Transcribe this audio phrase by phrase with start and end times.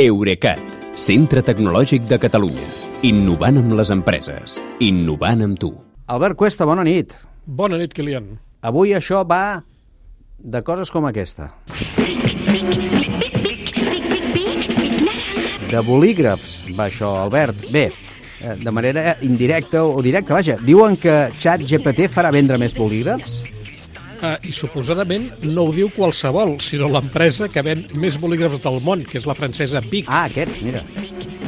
[0.00, 0.60] Eurecat,
[0.96, 2.62] centre tecnològic de Catalunya.
[3.04, 4.54] Innovant amb les empreses.
[4.80, 5.68] Innovant amb tu.
[6.08, 7.12] Albert Cuesta, bona nit.
[7.44, 8.30] Bona nit, Kilian.
[8.64, 9.60] Avui això va
[10.40, 11.50] de coses com aquesta.
[15.68, 17.68] De bolígrafs va això, Albert.
[17.68, 17.90] Bé,
[18.40, 23.42] eh, de manera indirecta o directa, vaja, diuen que ChatGPT farà vendre més bolígrafs?
[24.22, 29.02] Uh, I suposadament no ho diu qualsevol, sinó l'empresa que ven més bolígrafs del món,
[29.02, 30.84] que és la francesa Bic, Ah, aquests, mira.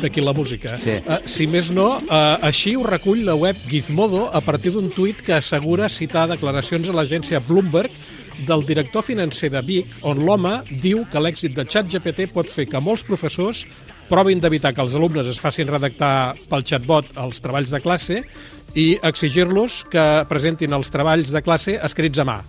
[0.02, 0.74] d'aquí la música.
[0.82, 0.96] Sí.
[1.06, 5.22] Uh, si més no, uh, així ho recull la web Gizmodo a partir d'un tuit
[5.22, 7.94] que assegura citar declaracions a l'agència Bloomberg
[8.48, 12.80] del director financer de Vic, on l'home diu que l'èxit de ChatGPT pot fer que
[12.82, 13.62] molts professors
[14.10, 18.18] provin d'evitar que els alumnes es facin redactar pel chatbot els treballs de classe
[18.74, 22.40] i exigir-los que presentin els treballs de classe escrits a mà.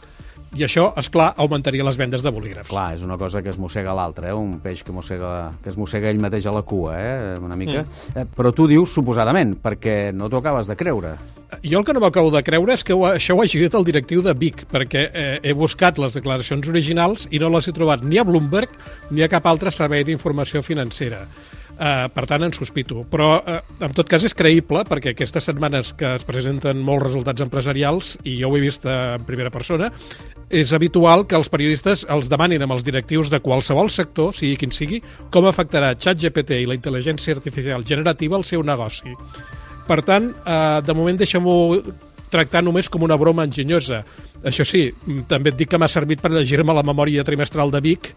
[0.56, 2.70] I això, és clar, augmentaria les vendes de bolígrafs.
[2.72, 4.36] Clar, és una cosa que es mossega l'altre, eh?
[4.36, 5.32] un peix que, mossega,
[5.64, 7.34] que es mossega ell mateix a la cua, eh?
[7.44, 7.84] una mica.
[7.84, 8.22] Mm.
[8.22, 11.18] Eh, però tu dius suposadament, perquè no t'ho acabes de creure.
[11.64, 13.84] Jo el que no m'acabo de creure és que ho, això ho hagi dit el
[13.88, 18.08] directiu de Vic, perquè eh, he buscat les declaracions originals i no les he trobat
[18.08, 18.72] ni a Bloomberg
[19.12, 21.26] ni a cap altre servei d'informació financera.
[21.76, 23.02] Uh, per tant, en sospito.
[23.12, 27.44] Però, uh, en tot cas, és creïble, perquè aquestes setmanes que es presenten molts resultats
[27.44, 29.90] empresarials, i jo ho he vist uh, en primera persona,
[30.50, 34.72] és habitual que els periodistes els demanin amb els directius de qualsevol sector, sigui quin
[34.72, 35.02] sigui,
[35.34, 39.12] com afectarà ChatGPT i la intel·ligència artificial generativa al seu negoci.
[39.86, 41.58] Per tant, eh, de moment deixem-ho
[42.32, 44.04] tractar només com una broma enginyosa.
[44.46, 44.88] Això sí,
[45.30, 48.12] també et dic que m'ha servit per llegir-me la memòria trimestral de Vic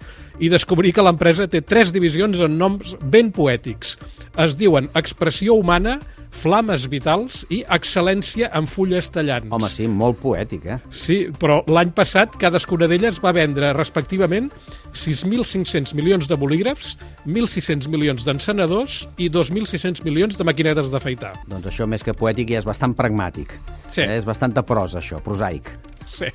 [0.44, 3.96] i descobrir que l'empresa té tres divisions amb noms ben poètics.
[4.36, 9.48] Es diuen Expressió Humana, Flames Vitals i Excel·lència en fulles tallants.
[9.54, 10.78] Home, sí, molt poètic, eh?
[10.92, 14.50] Sí, però l'any passat cadascuna d'elles va vendre respectivament
[14.92, 21.34] 6.500 milions de bolígrafs, 1.600 milions d'encenedors i 2.600 milions de maquinetes d'afaitar.
[21.48, 23.56] Doncs això, més que poètic, ja és bastant pragmàtic.
[23.88, 24.04] Sí.
[24.04, 24.18] Eh?
[24.18, 25.72] És bastanta prosa, això, prosaic.
[26.08, 26.32] Sí.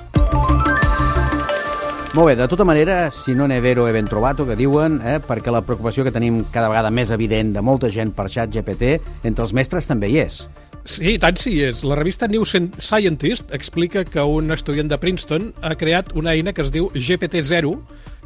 [2.14, 5.18] Molt bé, de tota manera, si no n'he vero he ben trobato, que diuen, eh,
[5.18, 9.00] perquè la preocupació que tenim cada vegada més evident de molta gent per xat GPT,
[9.26, 10.44] entre els mestres també hi és.
[10.86, 11.82] Sí, tant sí és.
[11.88, 16.62] La revista New Scientist explica que un estudiant de Princeton ha creat una eina que
[16.62, 17.74] es diu GPT-0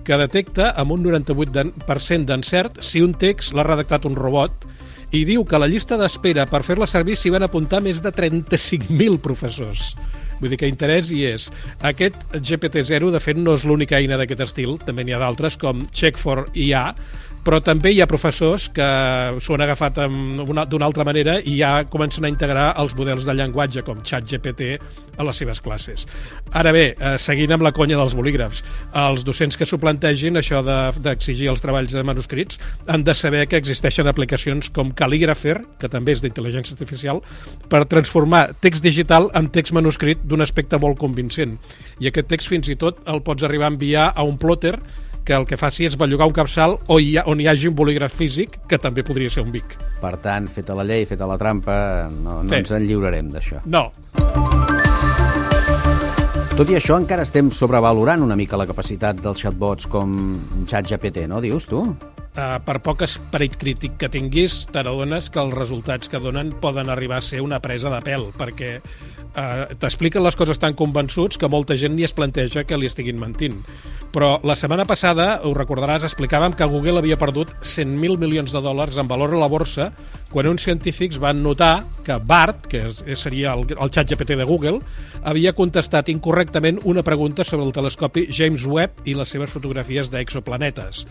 [0.03, 4.67] que detecta amb un 98% d'encert si un text l'ha redactat un robot
[5.15, 9.21] i diu que la llista d'espera per fer-la servir s'hi van apuntar més de 35.000
[9.23, 9.93] professors.
[10.41, 11.49] Vull dir que interès hi és.
[11.91, 15.87] Aquest GPT-0, de fet, no és l'única eina d'aquest estil, també n'hi ha d'altres, com
[15.93, 16.91] Check for IA,
[17.47, 18.85] però també hi ha professors que
[19.39, 23.85] s'ho han agafat d'una altra manera i ja comencen a integrar els models de llenguatge
[23.87, 24.73] com ChatGPT
[25.17, 26.03] a les seves classes.
[26.51, 28.63] Ara bé, eh, seguint amb la conya dels bolígrafs,
[28.99, 33.45] els docents que s'ho plantegin, això d'exigir de, els treballs de manuscrits, han de saber
[33.47, 37.23] que existeixen aplicacions com Calligrapher, que també és d'intel·ligència artificial,
[37.71, 41.57] per transformar text digital en text manuscrit d'un aspecte molt convincent.
[42.03, 44.75] I aquest text fins i tot el pots arribar a enviar a un plotter
[45.27, 47.75] que el que faci és bellugar un capçal on hi, ha, on hi hagi un
[47.75, 49.75] bolígraf físic, que també podria ser un bic.
[49.99, 52.55] Per tant, feta la llei, feta la trampa, no, no Sí.
[52.61, 53.59] ens en lliurarem d'això.
[53.65, 53.89] No,
[56.57, 60.15] Tot i això, encara estem sobrevalorant una mica la capacitat dels chatbots com
[60.65, 61.83] ChatGPT, no, dius tu?
[62.37, 66.89] Uh, per poc esperit crític que tinguis, te n'adones que els resultats que donen poden
[66.89, 68.71] arribar a ser una presa de pèl, perquè
[69.37, 73.19] uh, t'expliquen les coses tan convençuts que molta gent ni es planteja que li estiguin
[73.21, 73.61] mentint.
[74.11, 78.97] Però la setmana passada, ho recordaràs, explicàvem que Google havia perdut 100.000 milions de dòlars
[78.97, 79.91] en valor a la borsa
[80.31, 84.47] quan uns científics van notar que BART, que és, seria el, el xat GPT de
[84.47, 84.81] Google,
[85.23, 91.05] havia contestat incorrectament una pregunta sobre el telescopi James Webb i les seves fotografies d'exoplanetes.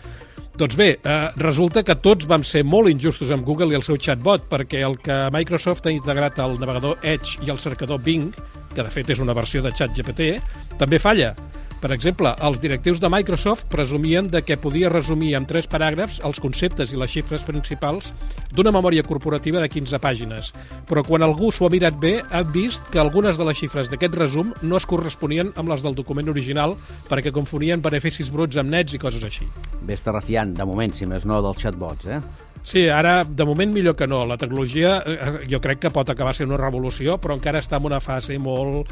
[0.57, 3.99] Doncs bé, eh, resulta que tots vam ser molt injustos amb Google i el seu
[4.01, 8.31] chatbot, perquè el que Microsoft ha integrat al navegador Edge i al cercador Bing,
[8.73, 10.31] que de fet és una versió de ChatGPT,
[10.79, 11.35] també falla.
[11.77, 16.39] Per exemple, els directius de Microsoft presumien de que podia resumir en tres paràgrafs els
[16.41, 18.09] conceptes i les xifres principals
[18.49, 20.49] d'una memòria corporativa de 15 pàgines.
[20.89, 24.17] Però quan algú s'ho ha mirat bé, ha vist que algunes de les xifres d'aquest
[24.17, 26.73] resum no es corresponien amb les del document original
[27.11, 29.45] perquè confonien beneficis bruts amb nets i coses així.
[29.85, 32.21] Ves refiant, de moment, si més no, dels chatbots, eh?
[32.67, 34.25] Sí, ara, de moment, millor que no.
[34.25, 37.87] La tecnologia eh, jo crec que pot acabar sent una revolució, però encara està en
[37.87, 38.91] una fase molt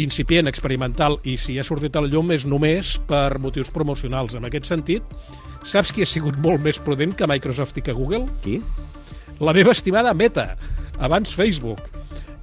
[0.00, 4.36] incipient, experimental, i si ha sortit al llum és només per motius promocionals.
[4.38, 5.16] En aquest sentit,
[5.68, 8.24] saps qui ha sigut molt més prudent que Microsoft i que Google?
[8.44, 8.60] Qui?
[9.42, 10.54] La meva estimada Meta,
[10.98, 11.82] abans Facebook.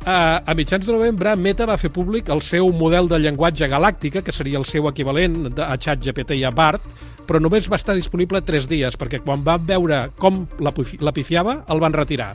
[0.06, 4.24] A, a mitjans de novembre, Meta va fer públic el seu model de llenguatge galàctica,
[4.24, 6.86] que seria el seu equivalent a ChatGPT i a BART,
[7.28, 10.74] però només va estar disponible 3 dies, perquè quan van veure com la,
[11.04, 12.32] la pifiava, el van retirar.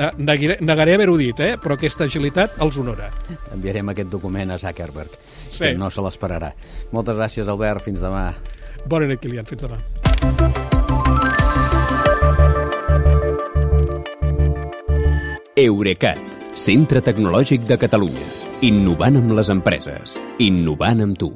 [0.00, 1.56] Eh, negaré, negaré haver-ho dit, eh?
[1.60, 3.10] però aquesta agilitat els honora.
[3.52, 5.12] Enviarem aquest document a Zuckerberg,
[5.50, 5.64] Sí.
[5.66, 6.54] que no se l'esperarà.
[6.92, 7.84] Moltes gràcies, Albert.
[7.84, 8.30] Fins demà.
[8.86, 9.44] Bona nit, Kilian.
[9.44, 9.76] Fins demà.
[15.56, 16.20] Eurecat,
[16.56, 18.26] centre tecnològic de Catalunya.
[18.64, 20.18] Innovant amb les empreses.
[20.38, 21.32] Innovant amb tu.